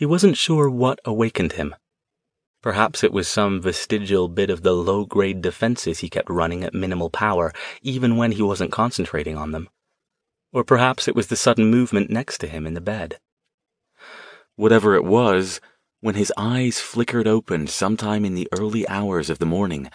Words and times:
He 0.00 0.06
wasn't 0.06 0.38
sure 0.38 0.70
what 0.70 0.98
awakened 1.04 1.52
him. 1.52 1.74
Perhaps 2.62 3.04
it 3.04 3.12
was 3.12 3.28
some 3.28 3.60
vestigial 3.60 4.28
bit 4.28 4.48
of 4.48 4.62
the 4.62 4.72
low 4.72 5.04
grade 5.04 5.42
defenses 5.42 5.98
he 5.98 6.08
kept 6.08 6.30
running 6.30 6.64
at 6.64 6.72
minimal 6.72 7.10
power, 7.10 7.52
even 7.82 8.16
when 8.16 8.32
he 8.32 8.40
wasn't 8.40 8.72
concentrating 8.72 9.36
on 9.36 9.50
them. 9.50 9.68
Or 10.54 10.64
perhaps 10.64 11.06
it 11.06 11.14
was 11.14 11.26
the 11.26 11.36
sudden 11.36 11.70
movement 11.70 12.08
next 12.08 12.38
to 12.38 12.46
him 12.46 12.66
in 12.66 12.72
the 12.72 12.80
bed. 12.80 13.20
Whatever 14.56 14.94
it 14.94 15.04
was, 15.04 15.60
when 16.00 16.14
his 16.14 16.32
eyes 16.34 16.80
flickered 16.80 17.28
open 17.28 17.66
sometime 17.66 18.24
in 18.24 18.34
the 18.34 18.48
early 18.58 18.88
hours 18.88 19.28
of 19.28 19.38
the 19.38 19.44
morning, 19.44 19.90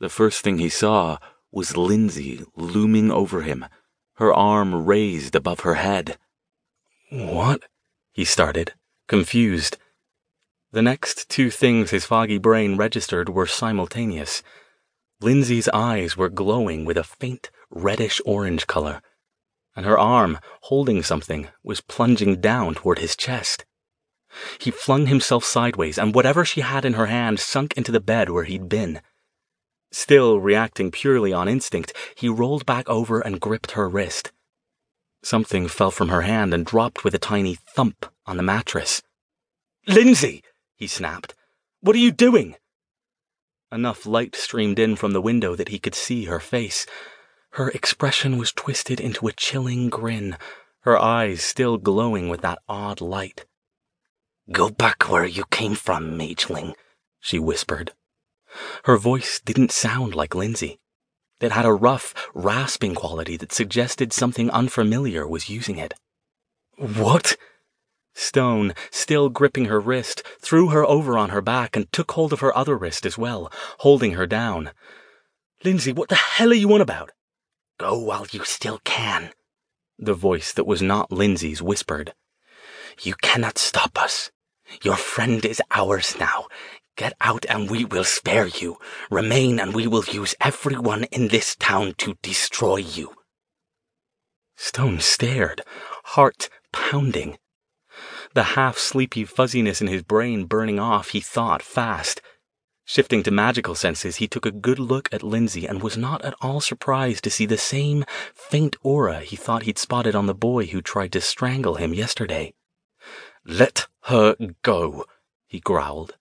the 0.00 0.10
first 0.10 0.44
thing 0.44 0.58
he 0.58 0.68
saw 0.68 1.16
was 1.50 1.78
Lindsay 1.78 2.44
looming 2.56 3.10
over 3.10 3.40
him, 3.40 3.64
her 4.16 4.34
arm 4.34 4.84
raised 4.84 5.34
above 5.34 5.60
her 5.60 5.76
head. 5.76 6.18
What? 7.08 7.62
He 8.12 8.26
started, 8.26 8.74
confused. 9.10 9.76
The 10.70 10.82
next 10.82 11.28
two 11.28 11.50
things 11.50 11.90
his 11.90 12.04
foggy 12.04 12.38
brain 12.38 12.76
registered 12.76 13.28
were 13.28 13.44
simultaneous. 13.44 14.40
Lindsay's 15.20 15.68
eyes 15.70 16.16
were 16.16 16.28
glowing 16.28 16.84
with 16.84 16.96
a 16.96 17.02
faint 17.02 17.50
reddish 17.70 18.20
orange 18.24 18.68
color, 18.68 19.02
and 19.74 19.84
her 19.84 19.98
arm, 19.98 20.38
holding 20.60 21.02
something, 21.02 21.48
was 21.64 21.80
plunging 21.80 22.40
down 22.40 22.76
toward 22.76 23.00
his 23.00 23.16
chest. 23.16 23.64
He 24.60 24.70
flung 24.70 25.08
himself 25.08 25.44
sideways, 25.44 25.98
and 25.98 26.14
whatever 26.14 26.44
she 26.44 26.60
had 26.60 26.84
in 26.84 26.92
her 26.92 27.06
hand 27.06 27.40
sunk 27.40 27.76
into 27.76 27.90
the 27.90 27.98
bed 27.98 28.30
where 28.30 28.44
he'd 28.44 28.68
been. 28.68 29.00
Still 29.90 30.38
reacting 30.38 30.92
purely 30.92 31.32
on 31.32 31.48
instinct, 31.48 31.92
he 32.14 32.28
rolled 32.28 32.64
back 32.64 32.88
over 32.88 33.18
and 33.18 33.40
gripped 33.40 33.72
her 33.72 33.88
wrist. 33.88 34.30
Something 35.24 35.66
fell 35.66 35.90
from 35.90 36.10
her 36.10 36.22
hand 36.22 36.54
and 36.54 36.64
dropped 36.64 37.02
with 37.02 37.12
a 37.12 37.18
tiny 37.18 37.56
thump 37.56 38.06
on 38.30 38.36
the 38.36 38.42
mattress. 38.44 39.02
Lindsay! 39.88 40.44
he 40.76 40.86
snapped. 40.86 41.34
What 41.80 41.96
are 41.96 41.98
you 41.98 42.12
doing? 42.12 42.54
Enough 43.72 44.06
light 44.06 44.36
streamed 44.36 44.78
in 44.78 44.94
from 44.94 45.12
the 45.12 45.20
window 45.20 45.56
that 45.56 45.70
he 45.70 45.80
could 45.80 45.96
see 45.96 46.26
her 46.26 46.38
face. 46.38 46.86
Her 47.54 47.70
expression 47.70 48.38
was 48.38 48.52
twisted 48.52 49.00
into 49.00 49.26
a 49.26 49.32
chilling 49.32 49.88
grin, 49.88 50.38
her 50.82 50.96
eyes 50.96 51.42
still 51.42 51.76
glowing 51.76 52.28
with 52.28 52.40
that 52.42 52.60
odd 52.68 53.00
light. 53.00 53.46
Go 54.52 54.70
back 54.70 55.10
where 55.10 55.26
you 55.26 55.44
came 55.50 55.74
from, 55.74 56.16
mageling, 56.16 56.74
she 57.18 57.40
whispered. 57.40 57.94
Her 58.84 58.96
voice 58.96 59.40
didn't 59.44 59.72
sound 59.72 60.14
like 60.14 60.36
Lindsay. 60.36 60.78
It 61.40 61.50
had 61.50 61.64
a 61.64 61.72
rough, 61.72 62.14
rasping 62.32 62.94
quality 62.94 63.36
that 63.38 63.52
suggested 63.52 64.12
something 64.12 64.50
unfamiliar 64.50 65.26
was 65.26 65.48
using 65.48 65.78
it. 65.78 65.94
What? 66.76 67.36
Stone, 68.14 68.74
still 68.90 69.28
gripping 69.28 69.66
her 69.66 69.80
wrist, 69.80 70.22
threw 70.40 70.68
her 70.68 70.84
over 70.84 71.16
on 71.16 71.30
her 71.30 71.40
back 71.40 71.76
and 71.76 71.90
took 71.92 72.12
hold 72.12 72.32
of 72.32 72.40
her 72.40 72.56
other 72.56 72.76
wrist 72.76 73.06
as 73.06 73.16
well, 73.16 73.50
holding 73.78 74.12
her 74.12 74.26
down. 74.26 74.72
Lindsay, 75.64 75.92
what 75.92 76.08
the 76.08 76.14
hell 76.14 76.50
are 76.50 76.54
you 76.54 76.72
on 76.72 76.80
about? 76.80 77.12
Go 77.78 77.98
while 77.98 78.26
you 78.30 78.44
still 78.44 78.80
can, 78.84 79.32
the 79.98 80.14
voice 80.14 80.52
that 80.52 80.66
was 80.66 80.82
not 80.82 81.12
Lindsay's 81.12 81.62
whispered. 81.62 82.14
You 83.02 83.14
cannot 83.14 83.58
stop 83.58 84.00
us. 84.00 84.30
Your 84.82 84.96
friend 84.96 85.44
is 85.44 85.62
ours 85.70 86.16
now. 86.18 86.46
Get 86.96 87.14
out 87.20 87.46
and 87.48 87.70
we 87.70 87.84
will 87.84 88.04
spare 88.04 88.46
you. 88.46 88.78
Remain 89.10 89.58
and 89.58 89.74
we 89.74 89.86
will 89.86 90.04
use 90.04 90.34
everyone 90.40 91.04
in 91.04 91.28
this 91.28 91.56
town 91.56 91.94
to 91.98 92.16
destroy 92.22 92.76
you. 92.76 93.14
Stone 94.56 95.00
stared, 95.00 95.62
heart 96.04 96.50
pounding. 96.72 97.38
The 98.32 98.54
half 98.54 98.78
sleepy 98.78 99.24
fuzziness 99.24 99.80
in 99.80 99.88
his 99.88 100.02
brain 100.02 100.44
burning 100.44 100.78
off, 100.78 101.10
he 101.10 101.20
thought 101.20 101.62
fast. 101.62 102.22
Shifting 102.84 103.24
to 103.24 103.30
magical 103.30 103.74
senses, 103.74 104.16
he 104.16 104.28
took 104.28 104.46
a 104.46 104.52
good 104.52 104.78
look 104.78 105.08
at 105.12 105.24
Lindsay 105.24 105.66
and 105.66 105.82
was 105.82 105.96
not 105.96 106.24
at 106.24 106.34
all 106.40 106.60
surprised 106.60 107.24
to 107.24 107.30
see 107.30 107.46
the 107.46 107.58
same 107.58 108.04
faint 108.34 108.76
aura 108.82 109.20
he 109.20 109.36
thought 109.36 109.64
he'd 109.64 109.78
spotted 109.78 110.14
on 110.14 110.26
the 110.26 110.34
boy 110.34 110.66
who 110.66 110.80
tried 110.80 111.12
to 111.12 111.20
strangle 111.20 111.74
him 111.74 111.92
yesterday. 111.92 112.54
Let 113.44 113.88
her 114.04 114.36
go, 114.62 115.06
he 115.48 115.58
growled. 115.58 116.16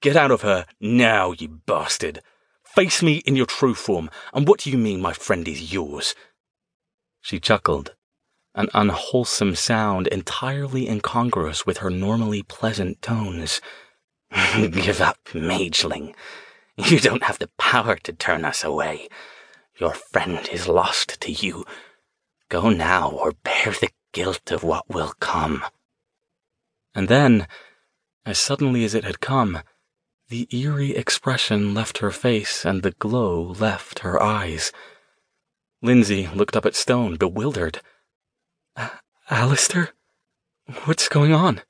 Get 0.00 0.16
out 0.16 0.30
of 0.30 0.42
her 0.42 0.64
now, 0.80 1.32
you 1.32 1.48
bastard. 1.66 2.20
Face 2.62 3.02
me 3.02 3.16
in 3.26 3.34
your 3.34 3.46
true 3.46 3.74
form, 3.74 4.10
and 4.32 4.46
what 4.46 4.60
do 4.60 4.70
you 4.70 4.78
mean 4.78 5.00
my 5.00 5.12
friend 5.12 5.48
is 5.48 5.72
yours? 5.72 6.14
She 7.20 7.40
chuckled 7.40 7.94
an 8.58 8.68
unwholesome 8.74 9.54
sound 9.54 10.08
entirely 10.08 10.88
incongruous 10.88 11.64
with 11.64 11.78
her 11.78 11.90
normally 11.90 12.42
pleasant 12.42 13.00
tones. 13.00 13.60
Give 14.56 15.00
up, 15.00 15.16
mageling. 15.32 16.12
You 16.76 16.98
don't 16.98 17.22
have 17.22 17.38
the 17.38 17.50
power 17.56 17.94
to 17.94 18.12
turn 18.12 18.44
us 18.44 18.64
away. 18.64 19.08
Your 19.78 19.94
friend 19.94 20.48
is 20.52 20.66
lost 20.66 21.20
to 21.20 21.30
you. 21.30 21.64
Go 22.48 22.68
now 22.70 23.10
or 23.10 23.32
bear 23.44 23.72
the 23.80 23.90
guilt 24.12 24.50
of 24.50 24.64
what 24.64 24.90
will 24.90 25.12
come. 25.20 25.62
And 26.96 27.06
then, 27.06 27.46
as 28.26 28.40
suddenly 28.40 28.84
as 28.84 28.92
it 28.92 29.04
had 29.04 29.20
come, 29.20 29.60
the 30.30 30.48
eerie 30.50 30.96
expression 30.96 31.74
left 31.74 31.98
her 31.98 32.10
face 32.10 32.64
and 32.64 32.82
the 32.82 32.90
glow 32.90 33.40
left 33.40 34.00
her 34.00 34.20
eyes. 34.20 34.72
Lindsay 35.80 36.26
looked 36.34 36.56
up 36.56 36.66
at 36.66 36.74
Stone, 36.74 37.18
bewildered. 37.18 37.80
Alastair? 39.30 39.90
What's 40.84 41.08
going 41.08 41.32
on? 41.32 41.62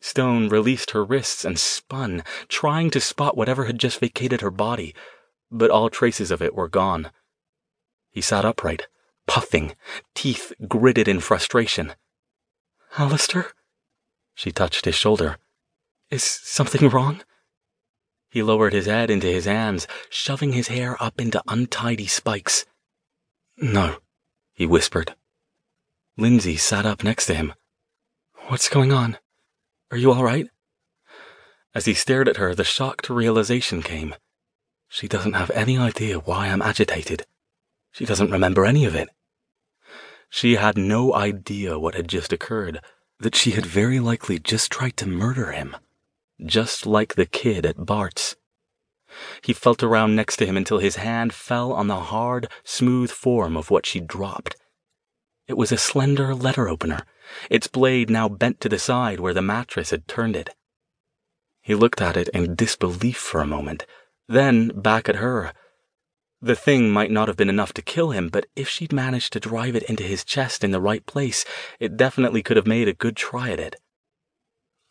Stone 0.00 0.48
released 0.48 0.92
her 0.92 1.04
wrists 1.04 1.44
and 1.44 1.58
spun, 1.58 2.22
trying 2.48 2.90
to 2.90 3.00
spot 3.00 3.36
whatever 3.36 3.64
had 3.64 3.78
just 3.78 4.00
vacated 4.00 4.40
her 4.40 4.50
body, 4.50 4.94
but 5.50 5.70
all 5.70 5.90
traces 5.90 6.30
of 6.30 6.42
it 6.42 6.54
were 6.54 6.68
gone. 6.68 7.10
He 8.10 8.20
sat 8.20 8.44
upright, 8.44 8.86
puffing, 9.26 9.74
teeth 10.14 10.52
gritted 10.68 11.08
in 11.08 11.20
frustration. 11.20 11.94
Alastair? 12.98 13.52
She 14.34 14.52
touched 14.52 14.84
his 14.84 14.94
shoulder. 14.94 15.38
Is 16.10 16.22
something 16.22 16.88
wrong? 16.88 17.22
He 18.30 18.42
lowered 18.42 18.72
his 18.72 18.86
head 18.86 19.10
into 19.10 19.26
his 19.26 19.46
hands, 19.46 19.86
shoving 20.08 20.52
his 20.52 20.68
hair 20.68 20.96
up 21.02 21.20
into 21.20 21.42
untidy 21.48 22.06
spikes. 22.06 22.66
No, 23.56 23.96
he 24.52 24.66
whispered. 24.66 25.14
Lindsay 26.18 26.56
sat 26.56 26.86
up 26.86 27.04
next 27.04 27.26
to 27.26 27.34
him. 27.34 27.52
What's 28.46 28.70
going 28.70 28.90
on? 28.90 29.18
Are 29.90 29.98
you 29.98 30.12
all 30.12 30.24
right? 30.24 30.48
As 31.74 31.84
he 31.84 31.92
stared 31.92 32.26
at 32.26 32.38
her, 32.38 32.54
the 32.54 32.64
shocked 32.64 33.10
realization 33.10 33.82
came. 33.82 34.14
She 34.88 35.08
doesn't 35.08 35.34
have 35.34 35.50
any 35.50 35.76
idea 35.76 36.18
why 36.18 36.46
I'm 36.46 36.62
agitated. 36.62 37.26
She 37.92 38.06
doesn't 38.06 38.30
remember 38.30 38.64
any 38.64 38.86
of 38.86 38.94
it. 38.94 39.10
She 40.30 40.56
had 40.56 40.78
no 40.78 41.14
idea 41.14 41.78
what 41.78 41.94
had 41.94 42.08
just 42.08 42.32
occurred, 42.32 42.80
that 43.20 43.34
she 43.34 43.50
had 43.50 43.66
very 43.66 44.00
likely 44.00 44.38
just 44.38 44.72
tried 44.72 44.96
to 44.96 45.06
murder 45.06 45.52
him, 45.52 45.76
just 46.42 46.86
like 46.86 47.16
the 47.16 47.26
kid 47.26 47.66
at 47.66 47.84
Bart's. 47.84 48.36
He 49.42 49.52
felt 49.52 49.82
around 49.82 50.16
next 50.16 50.38
to 50.38 50.46
him 50.46 50.56
until 50.56 50.78
his 50.78 50.96
hand 50.96 51.34
fell 51.34 51.74
on 51.74 51.88
the 51.88 52.00
hard, 52.00 52.48
smooth 52.64 53.10
form 53.10 53.54
of 53.54 53.70
what 53.70 53.84
she 53.84 54.00
dropped 54.00 54.56
it 55.48 55.56
was 55.56 55.70
a 55.70 55.78
slender 55.78 56.34
letter 56.34 56.68
opener, 56.68 57.02
its 57.50 57.66
blade 57.66 58.10
now 58.10 58.28
bent 58.28 58.60
to 58.60 58.68
the 58.68 58.78
side 58.78 59.20
where 59.20 59.34
the 59.34 59.42
mattress 59.42 59.90
had 59.90 60.08
turned 60.08 60.36
it. 60.36 60.54
He 61.60 61.74
looked 61.74 62.00
at 62.00 62.16
it 62.16 62.28
in 62.28 62.54
disbelief 62.54 63.16
for 63.16 63.40
a 63.40 63.46
moment, 63.46 63.86
then 64.28 64.68
back 64.68 65.08
at 65.08 65.16
her. 65.16 65.52
The 66.40 66.56
thing 66.56 66.90
might 66.90 67.10
not 67.10 67.28
have 67.28 67.36
been 67.36 67.48
enough 67.48 67.72
to 67.74 67.82
kill 67.82 68.10
him, 68.10 68.28
but 68.28 68.46
if 68.54 68.68
she'd 68.68 68.92
managed 68.92 69.32
to 69.32 69.40
drive 69.40 69.74
it 69.74 69.82
into 69.84 70.02
his 70.02 70.24
chest 70.24 70.62
in 70.62 70.70
the 70.70 70.80
right 70.80 71.04
place, 71.06 71.44
it 71.80 71.96
definitely 71.96 72.42
could 72.42 72.56
have 72.56 72.66
made 72.66 72.88
a 72.88 72.92
good 72.92 73.16
try 73.16 73.50
at 73.50 73.60
it. 73.60 73.76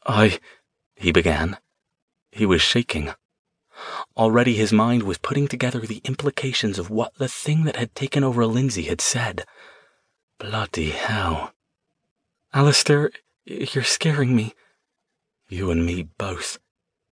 I. 0.06 0.40
he 0.96 1.12
began. 1.12 1.58
He 2.32 2.46
was 2.46 2.62
shaking. 2.62 3.14
Already 4.18 4.56
his 4.56 4.74
mind 4.74 5.04
was 5.04 5.18
putting 5.18 5.48
together 5.48 5.82
the 5.82 6.02
implications 6.06 6.80
of 6.80 6.90
what 6.90 7.14
the 7.16 7.28
thing 7.28 7.64
that 7.66 7.76
had 7.76 7.94
taken 7.94 8.24
over 8.24 8.46
Lindsay 8.46 8.84
had 8.84 9.02
said. 9.02 9.46
Bloody 10.38 10.90
hell. 10.90 11.54
Alastair, 12.54 13.12
you're 13.46 13.84
scaring 13.84 14.36
me. 14.36 14.54
You 15.48 15.72
and 15.72 15.86
me 15.86 16.04
both. 16.04 16.60